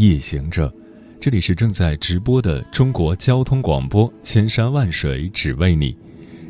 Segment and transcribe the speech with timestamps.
[0.00, 0.72] 夜行者，
[1.20, 5.94] 这里是正在直播的中国交通广播，千山万水只为你，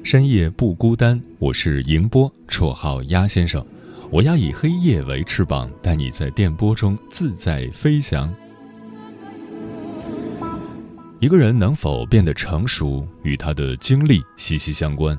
[0.05, 1.21] 深夜不孤单。
[1.41, 3.61] 我是迎波，绰号鸭先生。
[4.09, 8.33] 我要以黑夜为翅膀，带你在电波中自在飞翔。
[11.19, 15.19] 一个人能否变得成熟，与他的经历息息相关。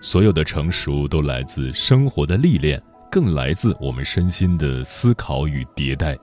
[0.00, 6.16] 所有的成熟都来自生活的历练，更来自我们身心的思考与迭代。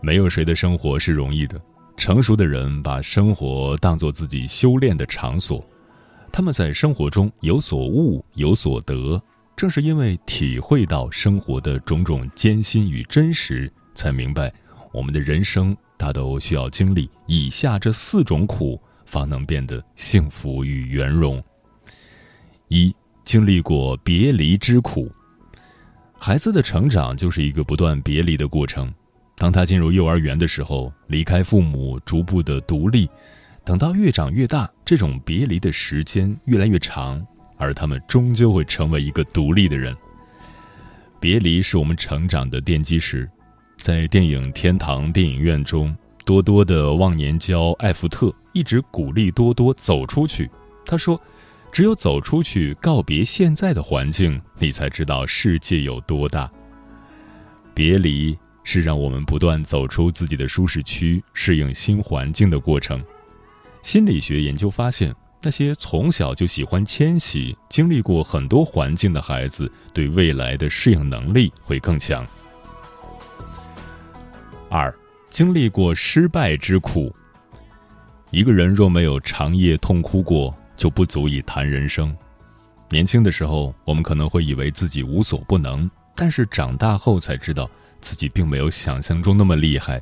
[0.00, 1.60] 没有谁的生活是容易的。
[1.96, 5.62] 成熟的人把生活当作自己修炼的场所，
[6.32, 9.20] 他们在生活中有所悟，有所得。
[9.54, 14.50] 正是因为体会到生活的种种艰辛与真实，才明白
[14.90, 21.42] 我们的人生大都需要经历以下这四种苦，方能变得幸福与圆融。
[22.68, 25.12] 一、经历过别离之苦，
[26.18, 28.90] 孩子的成长就是一个不断别离的过程。
[29.40, 33.08] 当他进入幼儿园的时候，离开父母，逐步的独立；
[33.64, 39.96] 等到越长越大，这种别离的时间越来越长，而他们终究会成为一个独立的人。
[41.18, 43.26] 别离是我们成长的奠基石。
[43.78, 50.50] 在电影《天堂电影院》中，多多的忘年交艾福特一直鼓励多多走出去。
[50.84, 51.18] 他说
[51.72, 56.50] ：“只有走出去，告别现在的环境，你才知道世界有多大。”
[57.72, 58.38] 别离。
[58.64, 63.02] 是让我们不断走出自己的舒适区，适应新环境的过程。
[63.82, 72.26] 心理学研究发现，那些从小就喜欢迁徙、经历过很多环境的孩子，对未来的适应能力会更强。
[74.68, 74.94] 二，
[75.30, 77.14] 经历过失败之苦。
[78.30, 82.14] 一个人若没有长夜痛哭过，就不足以谈人生。
[82.90, 87.68] 年轻的时候，我们可能会以为自己无所不能，但是长大后才知道。
[88.00, 90.00] 自己并没有想象中那么厉害。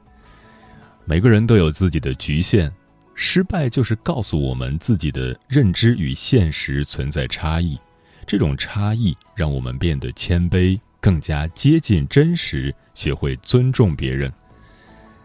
[1.04, 2.70] 每个人都有自己的局限，
[3.14, 7.78] 失败就是告诉我们自己的认知与现实存在差异。
[8.26, 14.30] 这种差异让我们变得谦卑，更加接近真实，学会尊重别人。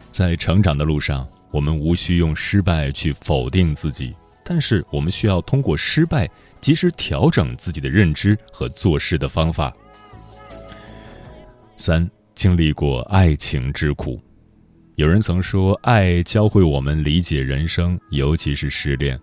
[0.10, 6.30] 在成长的路上，我们无需用失败去否定自己，但是我们需要通过失败
[6.62, 9.76] 及时调整自己的认知和做事的方法。
[11.76, 12.10] 三。
[12.36, 14.20] 经历过爱情之苦，
[14.96, 19.18] 有人曾说，爱教会我们理解人生，尤其是失恋。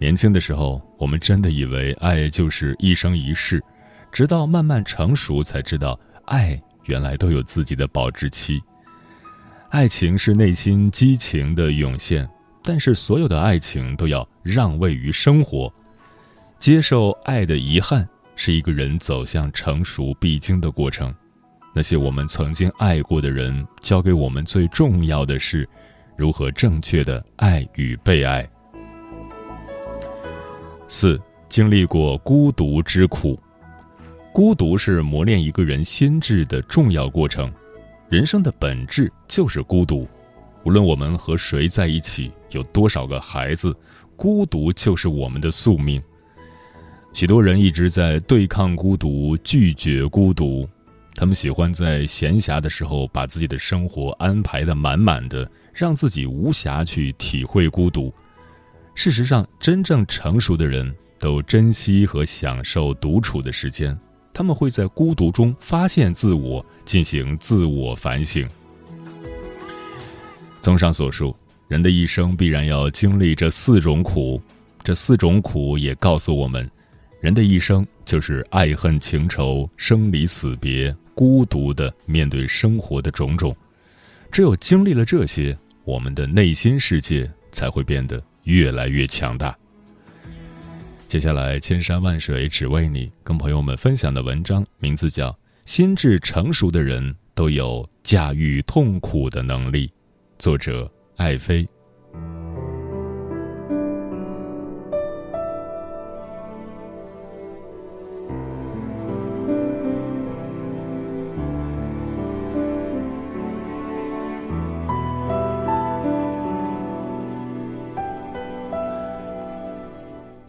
[0.00, 3.62] 年轻的时候，我们真的以为爱就是一生一世，
[4.10, 8.60] 直到慢慢成熟，才知道爱原来都有自己的保质期。
[9.68, 12.28] 爱情是内心激情的涌现，
[12.64, 15.72] 但是所有的爱情都要让位于生活。
[16.58, 21.14] 接受爱的遗憾，是一个人走向成熟必经的过程。
[21.74, 25.66] 那些我们曾经爱过的人，教给我们最重要的是，
[26.16, 28.46] 如何正确的爱与被爱。
[30.86, 31.18] 四，
[31.48, 33.40] 经历过孤独之苦，
[34.34, 37.50] 孤独是磨练一个人心智的重要过程。
[38.10, 40.06] 人生的本质就是孤独，
[40.64, 43.74] 无论我们和谁在一起，有多少个孩子，
[44.14, 46.02] 孤独就是我们的宿命。
[47.14, 50.68] 许多人一直在对抗孤独，拒绝孤独。
[51.14, 58.12] 他们喜欢在闲暇的时候把自己的生活安排的满满的，让自己无暇去体会孤独。
[58.94, 63.96] 事实上，真正成熟的人都珍惜和享受独处的时间，
[64.32, 68.48] 他们会在孤独中发现自我，进行自我反省。
[70.60, 71.36] 综上所述，
[71.68, 74.40] 人的一生必然要经历这四种苦，
[74.82, 76.68] 这四种苦也告诉我们，
[77.22, 80.94] 人的一生就是爱恨情仇、生离死别。
[81.14, 83.54] 孤独的面对生活的种种，
[84.32, 89.56] 只有经历了这些，我们的内心世界才会变得越来越强大。
[91.06, 95.30] 接下来，千山万水只为你，跟朋友们分享的文章名字叫
[95.66, 99.86] 《心智成熟的人都有驾驭痛苦的能力》，
[100.38, 101.64] 作者艾飞。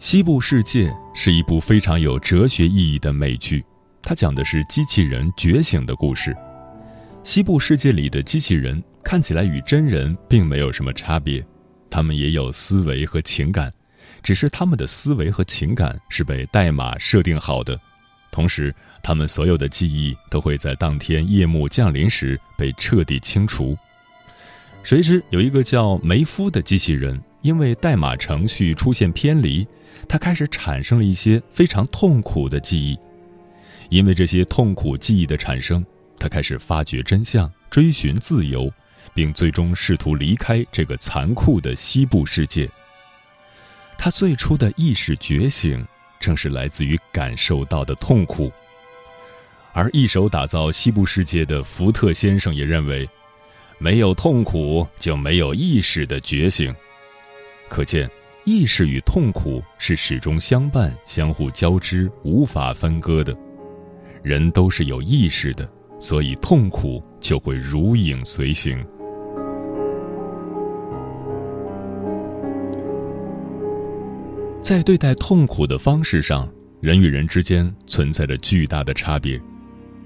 [0.04, 3.64] 西部世界》是一部非常有哲学意义的美剧，
[4.02, 6.36] 它讲的是机器人觉醒的故事。
[7.22, 11.42] 西部世界里的机器人看起来与真人并没有什么差别，
[11.88, 13.72] 他们也有思维和情感，
[14.22, 17.80] 只是他们的思维和情感是被代码设定好的，
[18.30, 23.74] 同时他们所有的记忆都会在当天夜幕降临时被彻底清除。
[24.82, 29.68] 谁知有一个叫梅夫的机器人，因为代码程序出现偏离，
[30.08, 32.98] 他开始产生了一些非常痛苦的记忆，
[33.90, 35.84] 因为这些痛苦记忆的产生。
[36.18, 38.72] 他开始发掘真相，追寻自由，
[39.12, 42.66] 并最终试图离开这个残酷的西部世界。
[43.98, 45.86] 他最初的意识觉醒，
[46.18, 48.50] 正是来自于感受到的痛苦。
[49.74, 53.06] 而一手打造西部世界的福特先生也认为，
[53.76, 56.74] 没有痛苦就没有意识的觉醒。
[57.68, 58.10] 可见，
[58.44, 63.36] 意识与痛苦是始终相伴、相互交织、无法分割的。
[64.22, 65.68] 人都是有意识的。
[66.00, 68.84] 所以，痛苦就会如影随形。
[74.60, 76.46] 在对待痛苦的方式上，
[76.80, 79.40] 人与人之间存在着巨大的差别。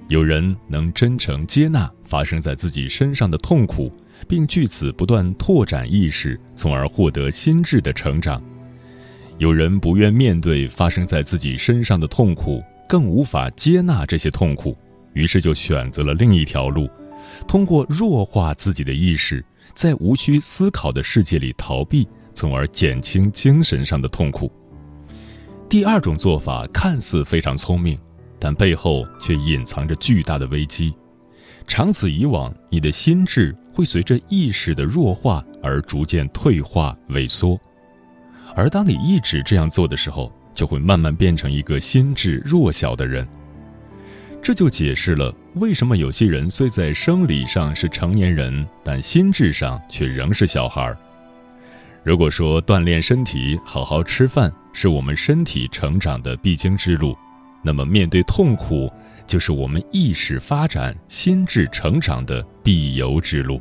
[0.08, 3.90] 有人能真诚接纳发生在自己身上的痛苦，
[4.26, 8.40] 并据此不断拓展意识，从而获得心智的成长；
[9.38, 14.76] 有人不愿面对发生在自己身上的痛苦，更无法接纳这些痛苦。
[15.14, 16.88] 于是就选择了另一条路，
[17.46, 24.50] 通过弱化自己的意识，在无需思考的世界里逃避，从而减轻精神上的痛苦。
[25.68, 27.98] 第二种做法看似非常聪明，
[28.38, 30.94] 但背后却隐藏着巨大的危机。
[31.66, 37.56] 长此以往，你的心智会随着意识的弱化而逐渐退化萎缩，
[38.56, 43.24] 而当你一直这样做的时候，就会慢慢变成一个心智弱小的人。
[44.42, 50.92] 这就解释了为什么有些人虽在生理上是成年人，但心智上却仍是小孩。
[52.02, 57.16] 如果说锻炼身体、好好吃饭是我们身体成长的必经之路，
[57.62, 58.90] 那么面对痛苦，
[59.28, 63.60] 就是我们意识发展、心智成长的必由之路。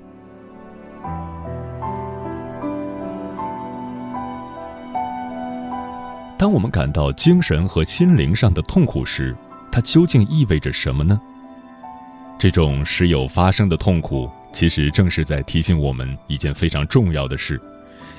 [6.38, 9.36] 当我们感到精神和心灵上的痛苦时，
[9.70, 11.20] 它究竟意味着什么呢？
[12.40, 17.60] 这种时有发生的痛苦，其实正是在提醒我们一件非常重要的事：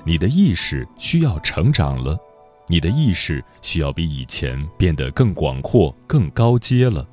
[0.05, 2.19] 你的意识需要成长了，
[2.67, 7.06] 你的意识需要比以前变得更广阔、更高阶了。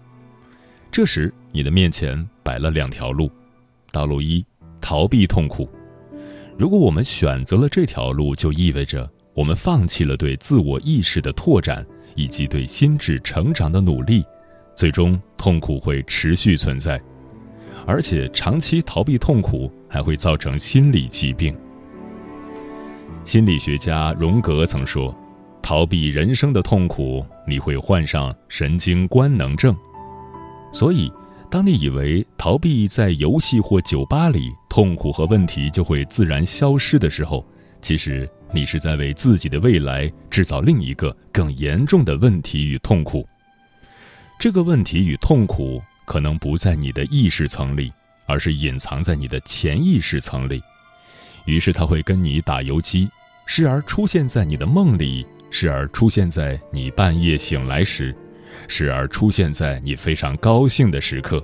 [0.95, 3.29] 这时，你的面前摆了两条路：
[3.91, 4.45] 道路一，
[4.79, 5.69] 逃避痛苦。
[6.57, 11.85] 如果我们选择了这条路，就意味着我们放弃了对自我意识的拓展。
[12.15, 14.23] 以及对心智成长的努力，
[14.73, 16.97] 最终痛苦会持续存在，
[17.85, 21.53] 而且长期逃避痛苦还会造成心理疾病。
[23.25, 25.13] 心理学家荣格曾说
[25.61, 29.75] ：“逃避人生的痛苦，你会患上神经官能症。”
[30.75, 31.09] 所以，
[31.49, 37.45] 当你以为逃避在游戏或酒吧里，痛苦和问题就会自然消失的时候，
[37.79, 38.29] 其实。
[38.53, 43.27] 你是在为自己的未来制造另一个更严重的问题与痛苦。
[44.39, 47.91] 这个问题与痛苦可能不在你的意识层里，
[48.27, 50.61] 而是隐藏在你的潜意识层里。
[51.45, 53.09] 于是他会跟你打游击，
[53.45, 58.15] 时而出现在你的梦里，时而出现在你半夜醒来时，
[58.67, 61.43] 时而出现在你非常高兴的时刻。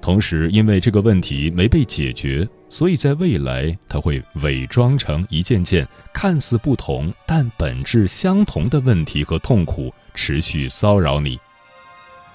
[0.00, 2.48] 同时，因为这个问题没被解决。
[2.68, 11.38] 所以在未来，它会伪装成一件件看似不同但本质相同的问题和痛苦，持续骚扰你。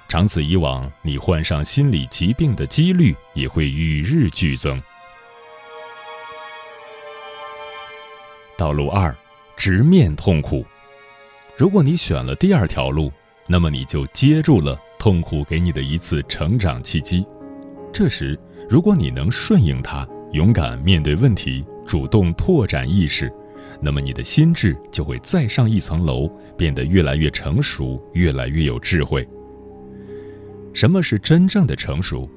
[0.08, 4.80] 长此以往，你患上心理疾病的几率也会与日俱增。
[8.56, 9.14] 道路二，
[9.56, 10.64] 直面痛苦。
[11.58, 13.12] 如果你选了第二条路，
[13.48, 17.26] 那么你就接住了痛苦给你的一次成长契机。
[17.94, 18.38] 这时，
[18.70, 23.32] 如果你能顺应它，勇敢面对问题，主动拓展意识，
[23.82, 29.28] 那么你的心智就会再上一层楼，变得越来越成熟，越来越有智慧。
[30.74, 32.30] 什么是真正的成熟？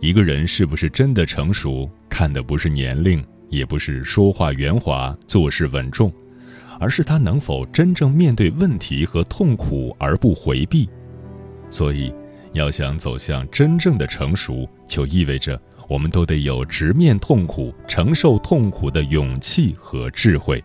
[0.00, 6.10] 一个人是不是真的成熟，看的不是年龄，也不是说话圆滑、做事稳重，
[6.80, 10.88] 而是他能否真正面对问题和痛苦而不回避。
[11.68, 12.12] 所以
[12.54, 20.62] 要想走向真正的成熟就意味着我们都得有直面痛苦承受痛苦的勇气和智慧。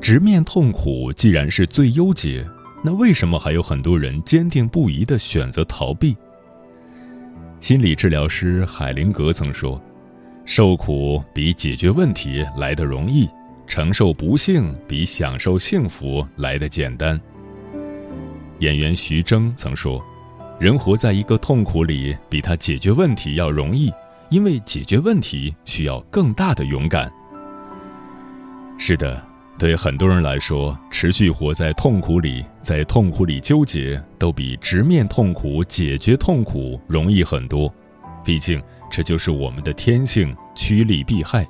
[0.00, 2.46] 直面痛苦既然是最优解
[2.84, 6.16] 那为什么还有很多人坚定不移的选择逃避？
[7.58, 9.80] 心理治疗师海灵格曾说
[10.44, 13.28] ：“受苦比解决问题来得容易，
[13.66, 17.20] 承受不幸比享受幸福来得简单。”
[18.60, 20.00] 演员徐峥曾说
[20.60, 23.92] ：“人活在一个痛苦里，比他解决问题要容易，
[24.30, 27.10] 因为解决问题需要更大的勇敢。”
[28.78, 29.25] 是的，
[29.58, 37.72] 对很多人来说，持续活在痛苦里，在痛苦里纠结，都比直面痛苦、解决痛苦容易很多。
[38.22, 41.48] 毕竟，这就是我们的天性，趋利避害。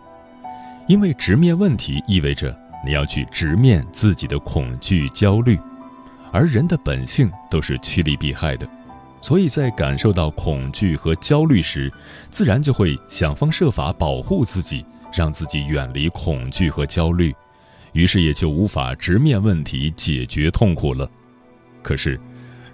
[0.87, 5.59] 因为直面问题意味着你要去直面自己的恐惧、焦虑，
[6.31, 8.69] 而人的本性都是趋利避害的，
[9.21, 11.93] 所以在感受到恐惧和焦虑时，
[12.31, 14.87] 自然就会想方设法保护自己。
[15.13, 17.35] 让自己远离恐惧和焦虑，
[17.97, 21.11] 于是也就无法直面问题、解决痛苦了。
[21.83, 22.21] 可是，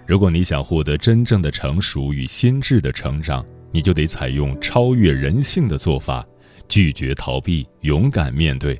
[0.05, 6.25] 如果你想获得真正的成熟与心智的成长，你就得采用超越人性的做法，
[6.67, 8.77] 拒绝逃避，勇敢面对。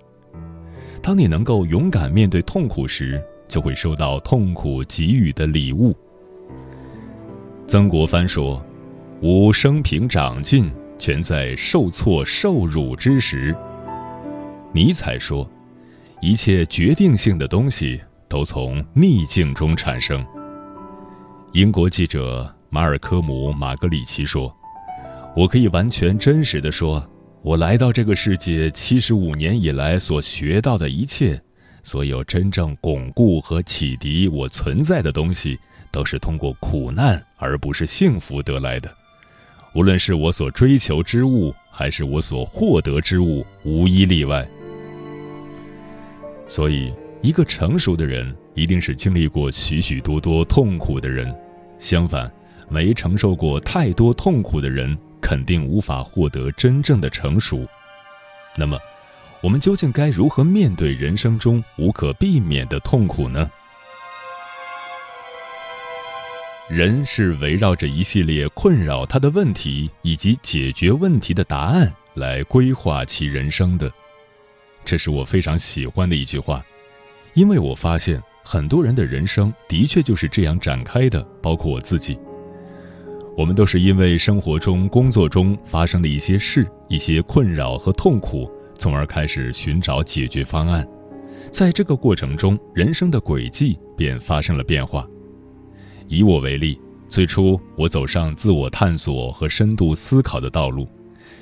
[1.02, 5.96] 当你能够勇敢面对痛苦时，就会收到痛苦给予的礼物。
[7.68, 8.62] 曾国藩说
[9.24, 10.70] ：“吾生平长进。”
[11.00, 13.54] 全在受挫受辱之时。
[14.72, 15.50] 尼采说
[16.24, 20.26] ：“一切决定性的东西都从逆境中产生。”
[21.52, 24.56] 英国记者马尔科姆·马格里奇说
[25.36, 27.06] ：“我可以完全真实的说，
[27.42, 31.38] 我来到这个世界七十五年以来所学到的一切，
[31.82, 35.60] 所有真正巩固和启迪我存在的东西，
[35.92, 38.90] 都是通过苦难而不是幸福得来的。”
[39.76, 44.48] 无论是我所追求之物，还是我所获得之物，无一例外。
[46.48, 51.34] 所以，一个成熟的人一定是经历过许许多多痛苦的人。
[51.78, 52.32] 相反，
[52.70, 57.68] 没承受过太多痛苦的人，肯定无法获得真正的成熟。
[58.56, 58.78] 那么，
[59.42, 63.50] 我们究竟该如何面对人生中无可避免的痛苦呢？
[66.70, 73.92] 人是围绕着一系列困扰他的问题以及解决问题的答案来规划其人生的，
[74.86, 76.64] 这是我非常喜欢的一句话，
[77.34, 82.18] 因为我发现很多人的人生的确就是这样展开的，包括我自己。
[83.36, 88.48] 我们都是因为生活中、工作中发生的一些事、一些困扰和痛苦，
[88.78, 90.88] 从而开始寻找解决方案，
[91.50, 95.08] 在这个过程中，人生的轨迹便发生了变化。
[96.08, 100.88] 以我为例，最初我走上自我探索和深度思考的道路，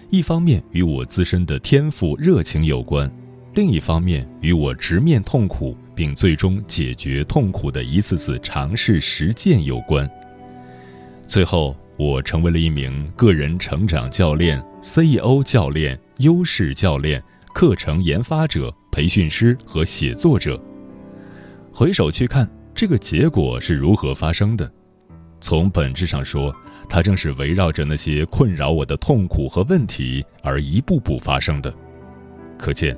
[0.09, 3.11] 一方面与我自身的天赋热情有关，
[3.53, 10.09] 另一方面与我直面痛苦并最终解决痛苦的一次次尝试实践有关。
[11.27, 17.21] 最后，我成为了一名个人成长教练、CEO 教练、优势教练、
[17.53, 20.61] 课程研发者、培训师和写作者。
[21.73, 22.49] 回首去看。
[22.73, 24.71] 这个结果是如何发生的？
[25.41, 26.55] 从本质上说，
[26.87, 31.71] 它正是围绕着那些困扰我的痛苦和问题而一步步发生的。
[32.57, 32.97] 可见，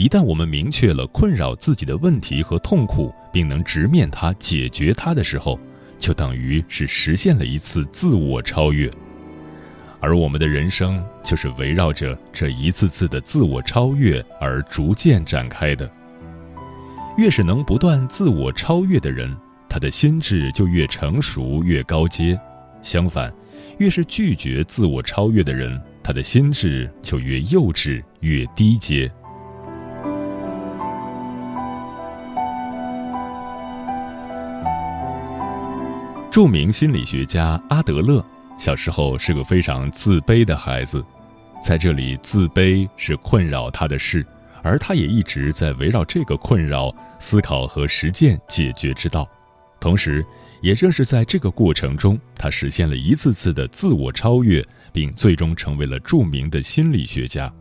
[0.00, 5.60] 一旦我们明确了困扰自己的问题和痛苦，并能直面它、解决它的时候，
[5.98, 8.90] 就等于是实现了一次自我超越。
[10.00, 15.92] 而我们的人生就是围绕着这一次次的自我超越而逐渐展开的。
[17.18, 19.36] 越是能不断自我超越的人，
[19.68, 22.34] 他的心智就越成熟、越高阶；
[22.80, 23.30] 相反，
[23.76, 29.12] 越是拒绝自我超越的人，他的心智就越幼稚、越低阶。
[36.30, 38.24] 著名心理学家阿德勒
[38.56, 41.04] 小时候是个非常自卑的孩子，
[41.60, 44.24] 在这里，自卑是困扰他的事。
[44.62, 49.28] 而他也一直在围绕这个困扰思考和实践解决之道，
[49.80, 50.24] 同时，
[50.60, 57.52] 也正是在这个过程中，他实现了一次次的自我超越，并最终成为了著名的心理学家。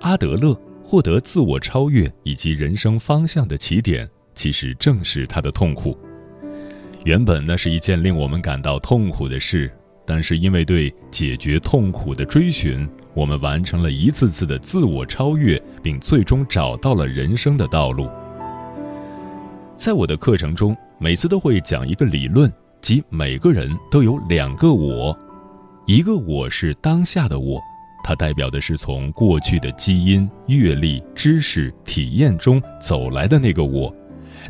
[0.00, 5.96] 阿德勒获得自我超越以及人生方向的起点，其实正是他的痛苦。
[7.04, 9.72] 原本那是一件令我们感到痛苦的事，
[10.04, 12.88] 但是因为对解决痛苦的追寻。
[13.12, 18.08] 我们完成了一次次的自我超越，并最终找到了人生的道路。
[19.76, 25.18] 在我的课程中，每次都会讲一个理论，即每个人都有两个我，
[25.86, 27.60] 一个我是当下的我，
[28.04, 33.92] 它代表的是从过去的基因、阅历、知识、体验中走来的那个我，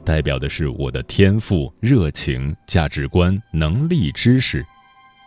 [0.05, 4.65] 代表的是我的天赋、热情、价值观、能力、知识。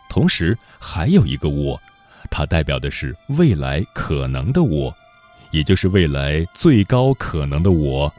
[0.08, 1.80] 同时，还有一个我，
[2.30, 4.94] 它代表的是未来可能的我，
[5.50, 8.12] 也就是未来最高可能的我。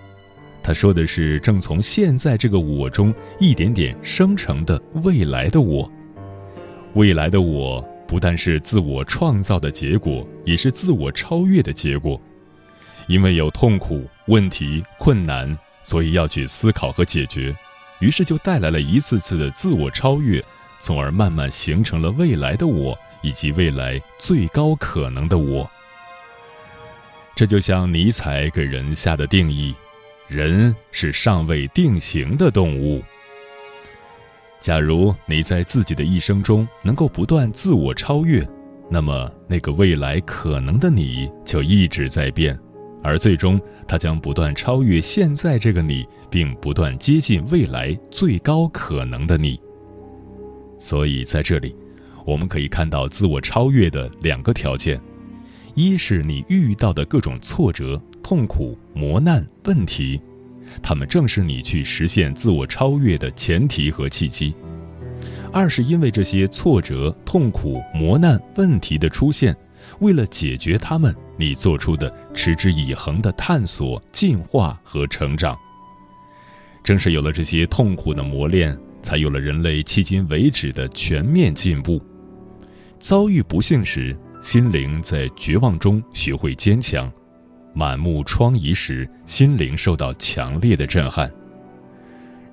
[0.64, 5.90] 他说的是正从现在这个我中一点点生成的未来的我。
[6.96, 12.20] 未来的我不但是自我创造的结果，也是自我超越的结果。
[13.08, 15.56] 因为有痛苦、问题、困难，
[15.86, 17.56] 所以要去思考和解决，
[18.00, 20.44] 于是就带来了一次次的自我超越，
[20.80, 25.70] 从而慢慢形成了未来的我以及未来最高可能的我。
[27.36, 29.76] 这就像尼采给人下的定义：
[30.28, 33.04] 人是尚未定型的动物。
[34.60, 38.44] 假如你在自己的一生中能够不断自我超越，
[38.90, 42.58] 那么那个未来可能的你就一直在变，
[43.06, 49.60] 而最终它将不断超越现在这个你，并不断接近未来最高可能的你。
[50.80, 51.76] 所以在这里，
[52.26, 55.00] 我们可以看到自我超越的两个条件：
[55.76, 60.20] 一是你遇到的各种挫折、痛苦、磨难、问题。
[60.82, 64.56] 他们正是你去实现自我超越的前提和契机。
[65.54, 69.56] 二是因为这些挫折、痛苦、磨难、问题的出现，
[70.00, 75.58] 为了解决它们，你做出的持之以恒的探索、进化和成长。
[76.84, 82.02] 正是有了这些痛苦的磨练，才有了人类迄今为止的全面进步。
[83.00, 87.12] 遭遇不幸时，心灵在绝望中学会坚强。
[87.74, 91.30] 满目疮痍时，心灵受到强烈的震撼。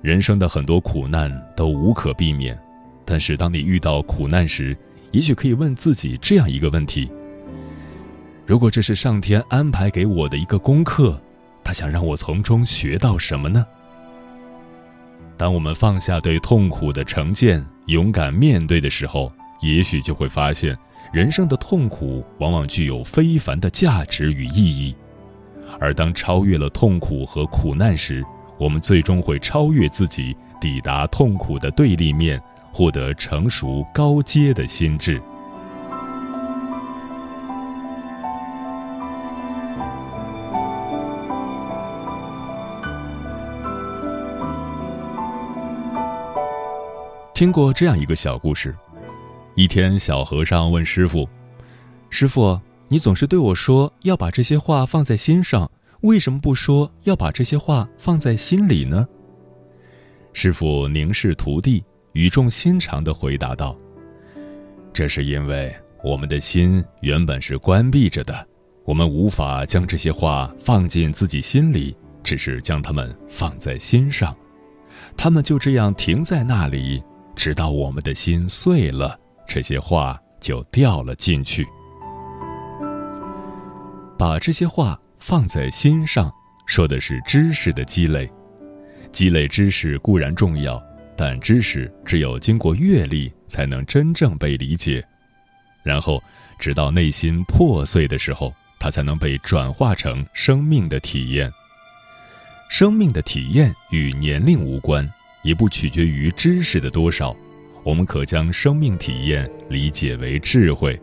[0.01, 2.59] 人生的很多苦难都无可避免，
[3.05, 4.75] 但是当你遇到苦难时，
[5.11, 7.09] 也许可以问自己这样一个问题：
[8.45, 11.19] 如果这是上天安排给我的一个功课，
[11.63, 13.65] 他想让我从中学到什么呢？
[15.37, 20.77] 当我们放下对痛苦的成见，勇敢面对的时候，也许就会发现，
[21.13, 24.93] 人生的痛苦往往具有非凡的价值与意义。
[25.79, 28.23] 而当超越了痛苦和苦难时，
[28.59, 32.41] 我们最终会超越自己，抵达痛苦的对立面，
[32.73, 35.21] 获得成熟高阶的心智。
[47.43, 48.73] 听过这样一个小故事：
[49.55, 51.27] 一天，小和尚问师傅
[52.09, 55.69] ：“师傅。”你总是对我说要把这些话放在心上，
[56.03, 59.05] 为什么不说要把这些话放在心里呢？
[60.31, 63.75] 师傅凝视徒弟，语重心长地回答道
[64.93, 68.47] ：“这是因为我们的心原本是关闭着的，
[68.85, 74.33] 我们无法将这些话放进自己心里，只是将它们放在心上，
[75.17, 77.03] 他们就这样停在那里，
[77.35, 81.67] 直到我们的心碎了，这些话就掉了进去。”
[84.17, 86.31] 把这些话放在心上，
[86.65, 88.31] 说的是知识的积累。
[89.11, 90.81] 积累知识固然重要，
[91.15, 95.05] 但知识只有经过阅历，才能真正被理解。
[95.83, 96.23] 然后，
[96.57, 101.51] 直到内心破碎的时候，它才能被转化成生命的体验。
[102.69, 105.07] 生命的体验与年龄无关，
[105.43, 107.35] 也不取决于知识的多少。
[107.83, 110.99] 我们可将生命体验理解为智慧。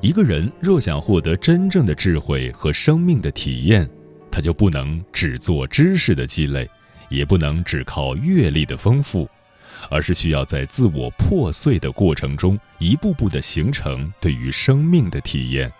[0.00, 3.88] 一个人若想获得真正的智慧和生命的体验，
[4.30, 6.68] 他就不能只做知识的积累，
[7.08, 9.28] 也不能只靠阅历的丰富，
[9.90, 15.72] 而是需要在自我破碎的过程中，一步步的形成对于生命的体验。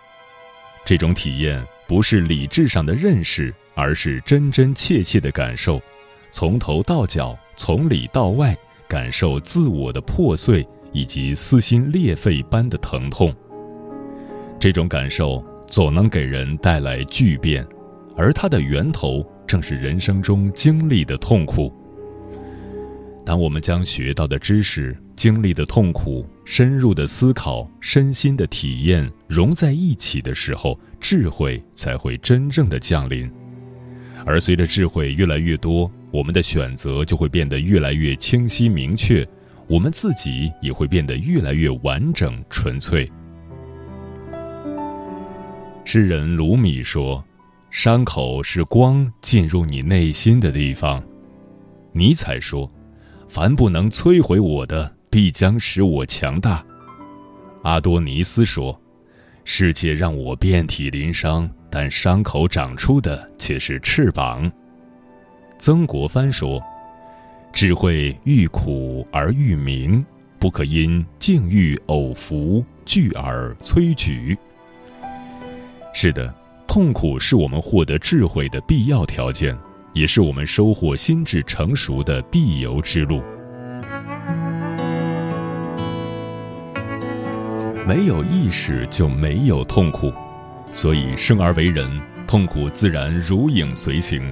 [0.83, 5.81] 这种体验不是理智上的认识，而是真真切切的感受，
[6.31, 8.55] 从头到脚，从里到外，
[8.87, 13.33] 感受自我的破碎以及撕心裂肺般的疼痛。
[14.59, 17.65] 这种感受总能给人带来巨变，
[18.15, 21.71] 而它的源头正是人生中经历的痛苦。
[23.25, 33.29] 当我们将学到的知识、经历的痛苦、深入的思考、身心的体验融在一起的时候，智慧才会真正的降临。
[34.25, 39.23] 而随着智慧越来越多，我们的选择就会变得越来越清晰明确，
[39.67, 43.07] 我们自己也会变得越来越完整纯粹。
[45.85, 47.23] 诗人鲁米说
[47.69, 51.03] ：“伤口是光进入你内心的地方。”
[51.93, 52.67] 尼采说
[53.29, 56.65] ：“凡不能摧毁我的，必将使我强大。”
[57.61, 58.75] 阿多尼斯说
[59.45, 64.51] ：“世界让我遍体鳞伤，但伤口长出的却是翅膀。
[65.57, 66.61] 曾国藩说
[67.51, 70.05] ：“智慧遇苦而遇明，
[70.37, 74.37] 不可因境遇偶福聚而摧举。”
[75.93, 76.31] 是的，
[76.67, 79.57] 痛苦是我们获得智慧的必要条件，
[79.93, 83.21] 也是我们收获心智成熟的必由之路。
[87.87, 90.13] 没有意识就没有痛苦，
[90.71, 91.89] 所以生而为人，
[92.27, 94.31] 痛苦自然如影随形。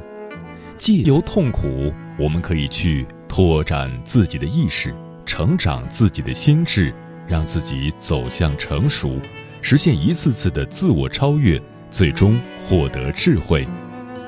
[0.77, 4.93] 借由痛苦，我们可以去拓展自己的意识，
[5.25, 6.93] 成长自己的心智，
[7.27, 9.19] 让自己走向成熟，
[9.61, 13.67] 实现一次次的自我超越，最终获得智慧。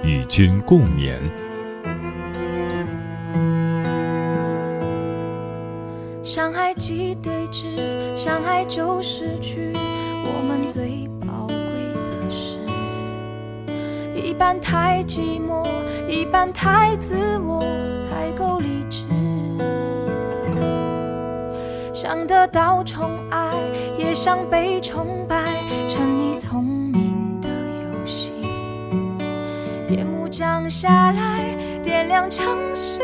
[0.04, 1.18] 与君共勉。
[6.22, 7.66] 相爱即对峙，
[8.16, 11.10] 相爱就失去我们最
[14.38, 15.66] 一半太寂寞，
[16.08, 17.60] 一半太自我，
[18.00, 19.04] 才够理智。
[21.92, 23.50] 想得到宠爱，
[23.98, 25.44] 也想被崇拜，
[25.90, 28.32] 沉溺聪明的游戏。
[29.90, 32.46] 夜幕降下来，点亮城
[32.76, 33.02] 市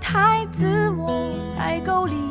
[0.00, 2.21] 太自我，才够理